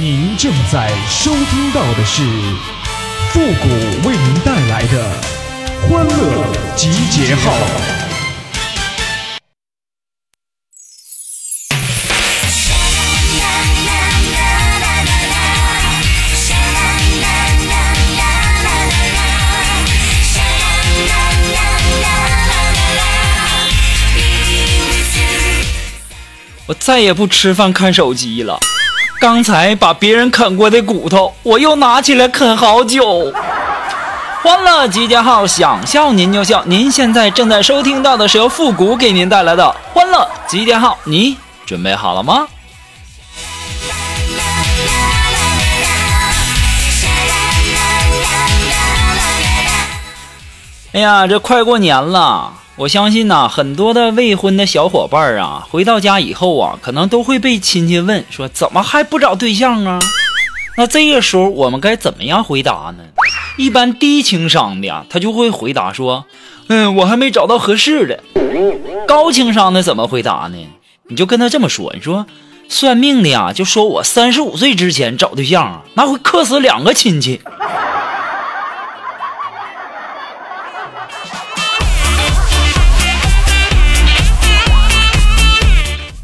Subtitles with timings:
[0.00, 2.22] 您正在收听到的是
[3.28, 5.20] 复古为您带来的
[5.82, 7.52] 欢乐集结号。
[26.66, 28.71] 我再也不吃饭看手机了。
[29.22, 33.32] 刚才把别人啃过的骨头，我又拿起来啃好久。
[34.42, 36.64] 欢乐集结号，想笑您就笑。
[36.66, 42.48] 您现在正在收听到的是由复古给您带来的欢乐集结号，你准备好了吗？
[50.94, 52.54] 哎呀，这快过年了。
[52.76, 59.98] 我相信呐，很多的未婚的小伙伴啊，回到家以后啊，可能都会被亲戚问说：“怎么还不找对象啊？”
[60.78, 63.04] 那这个时候我们该怎么样回答呢？
[63.58, 66.24] 一般低情商的他就会回答说
[66.68, 68.18] ：“嗯，我还没找到合适的。”
[69.06, 70.56] 高情商的怎么回答呢？
[71.08, 72.26] 你就跟他这么说：“你说
[72.68, 77.42] 算命的呀，就说我三十五岁之前找对象啊，那会克死两个亲戚。”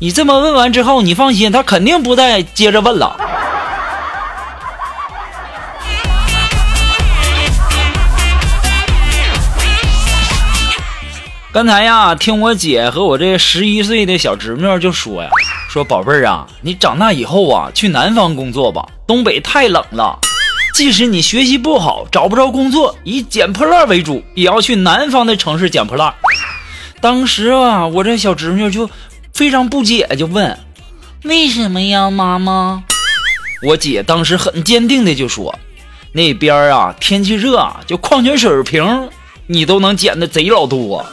[0.00, 3.16] 你这么问完之后，你放心，他肯定不再接着问了。
[11.50, 15.30] 刚才呀，听我姐和我这十一岁的小侄女就说呀，
[15.68, 20.16] 说宝贝儿啊，你长大以后啊，去南方工作吧，东北太冷了。
[20.74, 26.14] 即使你学习不好，找不着工作，以捡破烂为主，也要去南方的城市捡破烂。
[27.00, 28.88] 当时啊，我这小侄女就。
[29.38, 30.58] 非常不解，就问
[31.22, 32.82] ：“为什么呀，妈妈？”
[33.62, 35.56] 我姐当时很坚定的就说
[36.10, 39.08] ：“那边啊，天气热，就矿泉水瓶，
[39.46, 41.06] 你都能捡的贼老多。”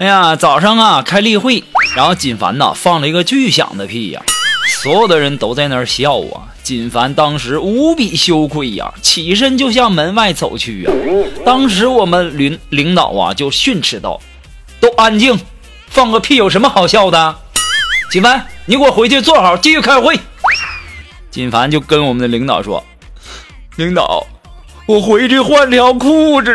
[0.00, 1.64] 哎呀，早上啊开例会，
[1.96, 4.22] 然后锦凡呐放了一个巨响的屁呀，
[4.82, 6.52] 所有的人都在那儿笑啊。
[6.68, 10.92] 金凡当时无比羞愧呀，起身就向门外走去呀。
[11.42, 14.20] 当时我们领领导啊就训斥道
[14.78, 15.40] ：“都安静，
[15.86, 17.36] 放个屁有什么好笑的？”
[18.12, 20.20] 金凡，你给我回去坐好，继续开会。
[21.30, 22.84] 金凡就跟我们的领导说
[23.76, 24.26] ：“领导，
[24.84, 26.52] 我回去换条裤子。”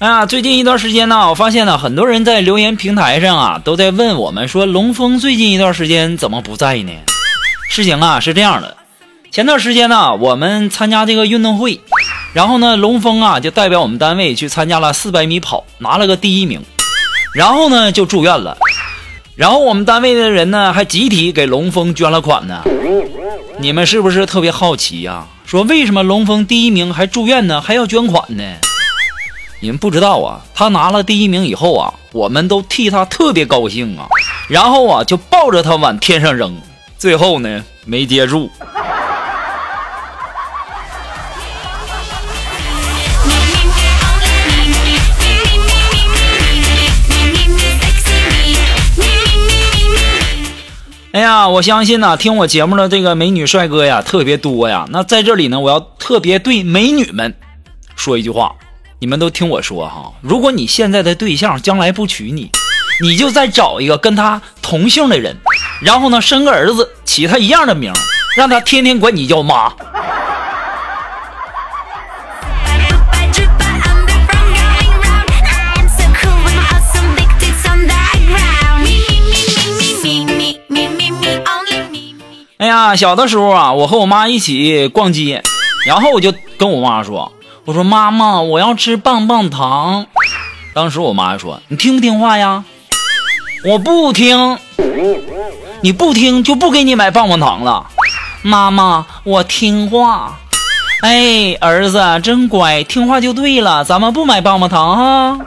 [0.00, 6.92] 哎呀，最近一段时间呢，我发现呢，很多人在留言平台上啊，都在问我们说，龙峰最近一段时间怎么不在呢？
[7.68, 8.76] 事情啊是这样的，
[9.32, 11.80] 前段时间呢，我们参加这个运动会，
[12.32, 16.62] 然后呢，龙峰啊就代表我们单位去参加了四百米跑，拿了个第一名，
[17.34, 18.56] 然后呢就住院了，
[19.34, 22.62] 然后我们单位的人呢还集体给龙峰捐了款呢。
[23.58, 25.26] 你们是不是特别好奇呀？
[25.44, 28.44] 说为什么龙峰第一名还住院呢，还要捐款呢？
[29.60, 34.06] 你们不知道啊，他拿了第一名以后啊，我们都替他特别高兴啊，
[34.48, 36.56] 然后啊就抱着他往天上扔，
[36.96, 38.48] 最后呢没接住。
[51.10, 54.86] 哎呀，我相信呢，听我节目的这个美女帅哥呀特别多呀。
[54.90, 57.34] 那在这里呢，我要特别对美女们
[57.96, 58.54] 说一句话。
[59.00, 62.50] 你们都听我说哈，如果你现在的对象将来不娶你，
[63.00, 65.36] 你就再找一个跟他同姓的人，
[65.80, 67.92] 然后呢生个儿子，起他一样的名，
[68.36, 69.72] 让他天天管你叫妈。
[82.58, 85.40] 哎呀，小的时候啊，我和我妈一起逛街，
[85.86, 87.32] 然后我就跟我妈说。
[87.68, 90.06] 我说妈妈，我要吃棒棒糖。
[90.72, 92.64] 当时我妈说：“你听不听话呀？”
[93.62, 94.58] 我不听，
[95.82, 97.86] 你不听就不给你买棒棒糖了。
[98.40, 100.38] 妈妈，我听话。
[101.02, 103.84] 哎，儿子真乖，听话就对了。
[103.84, 105.38] 咱们不买棒棒糖哈。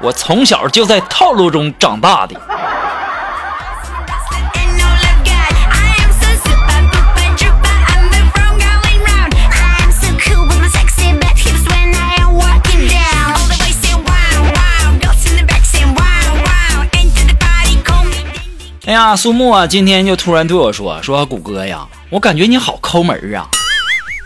[0.00, 2.40] 我从小就在套路中长大的。
[18.90, 23.46] 哎呀，苏木啊，今天就突然对我说：“说谷哥呀，我感觉你好抠门啊。”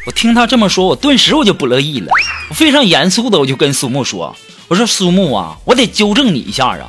[0.08, 2.06] 我听他这么说，我顿时我就不乐意了。
[2.48, 4.34] 我非常严肃的，我就跟苏木说
[4.68, 6.88] ：“我说苏木啊，我得纠正你一下啊，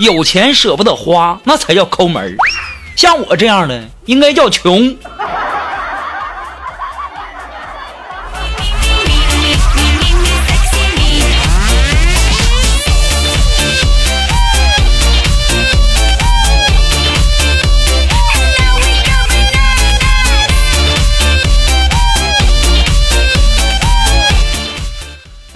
[0.00, 2.36] 有钱舍不得花，那才叫抠门
[2.96, 4.92] 像我这样的，应该叫穷。”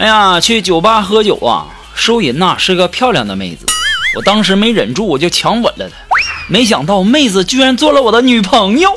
[0.06, 1.66] 哎呀，去酒吧喝酒啊，
[1.96, 3.66] 收银呐是个漂亮的妹子，
[4.14, 5.96] 我当时没忍住，我就强吻了她。
[6.48, 8.96] 没想到妹子居然做了我的女朋友，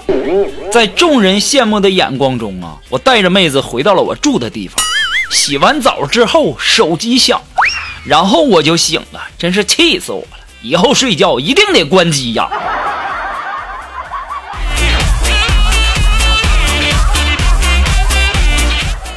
[0.72, 4.78] 在众人羡慕的眼光中啊，我带着妹子回到了我住的地方。
[5.32, 7.42] 洗完澡之后，手机响，
[8.06, 10.38] 然后我就醒了，真是气死我了！
[10.62, 12.48] 以后睡觉一定得关机呀。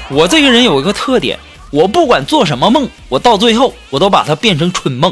[0.09, 1.39] 我这个人有一个特点。
[1.73, 5.11] 我不管做什么梦，我到最后我都把它变成春梦。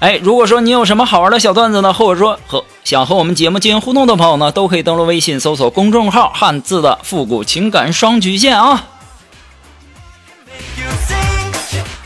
[0.00, 8.86] 哎，如果说你有什么好玩的小段子呢，或者说和想和我们节目进行互动的朋友呢，都可以登录微信搜索公众号“汉字的复古情感双曲线”啊。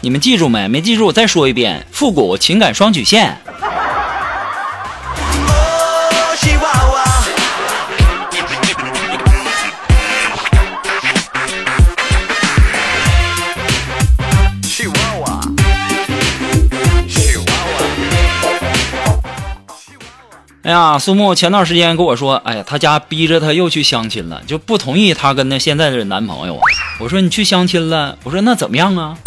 [0.00, 0.68] 你们记住没？
[0.68, 3.38] 没记住，再说一遍，复古情感双曲线。
[20.64, 26.62] 哎呀，苏木前段时间跟我说，哎呀，他家逼着他又去相亲了，就不同意他跟那现在的男朋友啊。
[27.00, 29.18] 我说你去相亲了，我说那怎么样啊？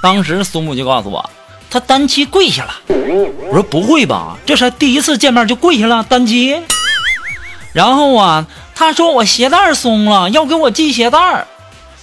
[0.00, 1.28] 当时苏木就告诉我，
[1.68, 2.74] 他单膝跪下了。
[2.86, 6.56] 我说不会吧，这才第一次见面就跪下了单膝。
[7.72, 11.44] 然后啊，他说我鞋带松了，要给我系鞋带。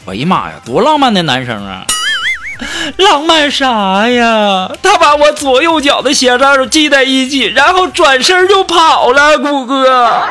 [0.05, 1.87] 哎呀妈呀，多浪漫的男生啊！
[2.97, 4.69] 浪漫啥呀？
[4.81, 9.37] 他把我左右脚的鞋带都系在一起，然后转身就跑了。
[9.39, 10.21] 谷歌，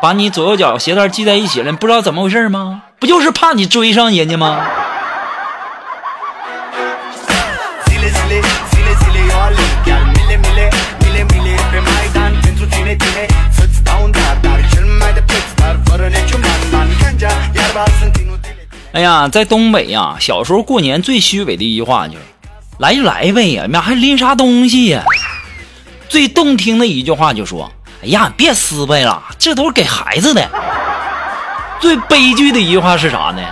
[0.00, 2.82] 把你左右脚鞋带系在一起了，你不知道怎么回事吗？
[2.98, 4.60] 不就是怕你追上人家吗？
[18.92, 22.20] 哎呀，在东北呀，小时候过年最虚伪的一句话就是
[22.78, 25.02] “来就来呗呀，妈还拎啥东西呀？”
[26.10, 27.72] 最动听的一句话就说
[28.04, 30.46] ：“哎呀，别撕呗了，这都是给孩子的。”
[31.80, 33.42] 最悲剧的一句话是啥呢？“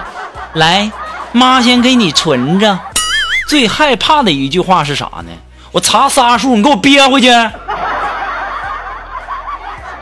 [0.52, 0.92] 来，
[1.32, 2.78] 妈先给你存着。”
[3.48, 5.32] 最害怕的一句话是啥呢？
[5.72, 7.30] 我查仨数，你给我憋回去。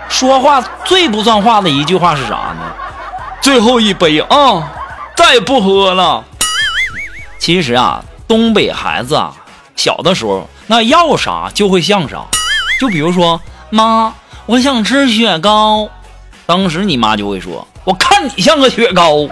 [0.09, 2.75] 说话最不算话的一句话是啥呢？
[3.41, 4.73] 最后一杯啊！
[5.19, 6.25] 再也不喝了，
[7.41, 9.35] 其实啊，东北孩子啊，
[9.75, 12.23] 小的时候那要啥就会像啥。
[12.79, 14.15] 就比如说，妈，
[14.47, 15.89] 我想吃雪糕，
[16.47, 19.29] 当时你妈就会说，我看你像个雪糕。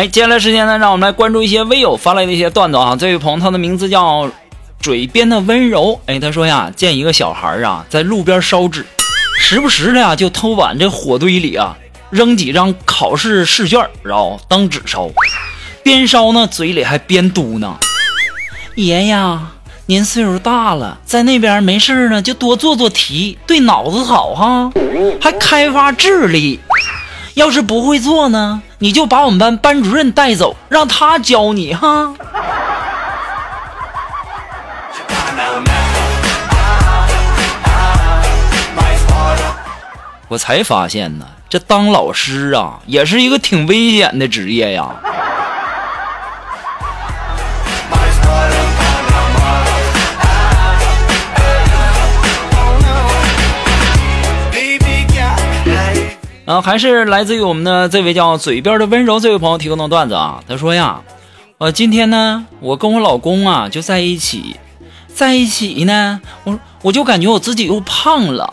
[0.00, 2.96] 哎，接下来时间呢，让我们来关注一些微友发来的一些段子啊。
[2.98, 4.26] 这位朋友，他的名字叫
[4.80, 6.00] 嘴边的温柔。
[6.06, 8.86] 哎，他说呀，见一个小孩啊，在路边烧纸，
[9.38, 11.76] 时不时的呀，就偷往这火堆里啊
[12.08, 15.10] 扔几张考试试卷，然后当纸烧，
[15.82, 17.74] 边烧呢，嘴里还边嘟囔
[18.76, 19.50] ：“爷呀，
[19.84, 24.72] 您岁数大了，在那边没事呢，就多做做题，对脑子好哈，
[25.20, 26.58] 还开发智力。
[27.34, 32.14] 要是不会做呢？”你就把我们班班主任带走，让他教你哈。
[40.28, 44.88] 我才发现呢，这当老师啊，也是一个挺危险的职业呀。
[56.50, 60.42] 啊，还是来自于我们的这位叫嘴边的温柔这位朋友提供的段子啊。
[60.48, 61.00] 他说呀，
[61.58, 64.56] 呃，今天呢，我跟我老公啊就在一起，
[65.14, 68.52] 在一起呢，我我就感觉我自己又胖了，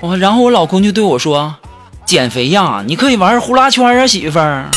[0.00, 1.56] 我然后我老公就对我说，
[2.04, 4.70] 减肥呀，你可以玩呼啦圈啊，媳妇儿。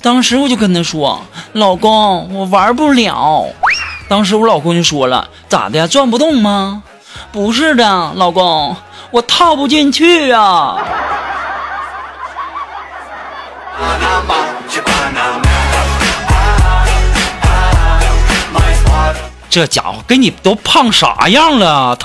[0.00, 1.22] 当时我就跟他说，
[1.54, 3.46] 老公，我玩不了。
[4.08, 6.84] 当时我老公就说了，咋的，转不动吗？
[7.32, 8.76] 不是的，老公，
[9.10, 10.78] 我套不进去啊。
[19.52, 21.98] 这家伙给你都胖啥样了？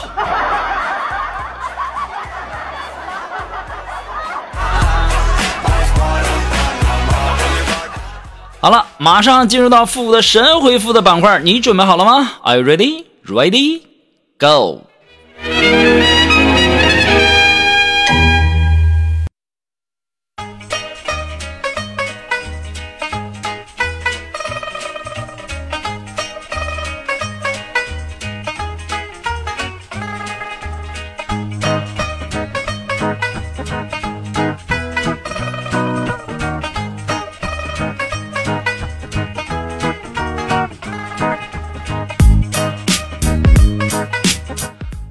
[8.60, 13.06] 好了，马上进入到复古的神回复的板块，你准备好了吗？Are you ready?
[13.26, 13.84] Ready?
[14.38, 14.82] Go!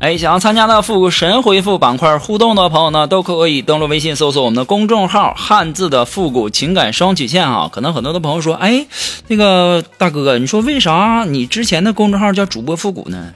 [0.06, 7.68] 哎，想要参加的复古神回复板块互动的朋友呢，都可以登录微信搜索我们的公众号“汉字的复古情感双曲线”啊。
[7.72, 8.86] 可能很多的朋友说，哎，
[9.26, 13.32] 那个大哥，你说为啥你之前的公众号叫主播复古呢？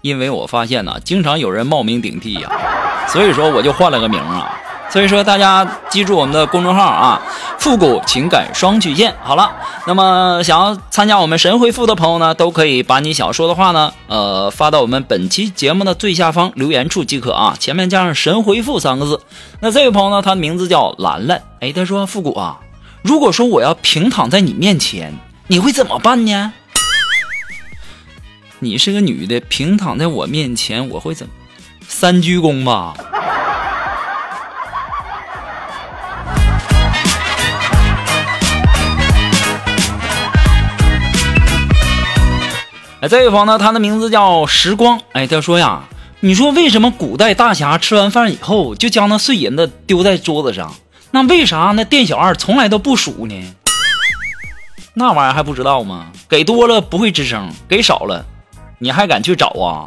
[0.00, 2.50] 因为我发现呢，经常有人冒名顶替呀，
[3.08, 4.58] 所以说我就换了个名啊。
[4.96, 7.20] 所以说，大家记住我们的公众号啊，
[7.58, 9.14] 复古情感双曲线。
[9.22, 9.52] 好了，
[9.86, 19.20] 那么想要参加我们神回复的朋友呢，都可以把你想说的话呢，呃，发到我们本期节目的最下方留言处即可啊，前面加上“神回复”三个字。
[19.60, 22.60] 那这位朋友呢，他的名字叫兰兰，哎，他说：“复古啊，
[23.02, 25.12] 如果说我要平躺在你面前，
[25.48, 26.54] 你会怎么办呢？”
[28.60, 31.32] 你是个女的，平躺在我面前，我会怎么？
[31.86, 32.94] 三鞠躬吧。
[43.08, 45.00] 这位朋友呢，他的名字叫时光。
[45.12, 45.84] 哎，他说呀，
[46.20, 50.74] 你说为什么古代大侠吃完饭以后就将那碎银子丢在桌子上？
[51.12, 53.54] 那为啥那店小二从来都不数呢？
[54.94, 56.06] 那玩意儿还不知道吗？
[56.28, 58.24] 给多了不会吱声，给少了，
[58.78, 59.86] 你还敢去找啊？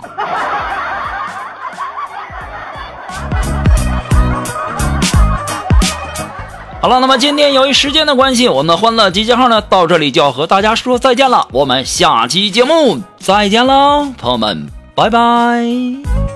[6.81, 11.45] 好了，那么今天由于时间的关系，我们的欢乐集结号呢到这里就要和大家说再见了。
[11.51, 16.28] 我们下期节目再见喽，朋友们，拜拜。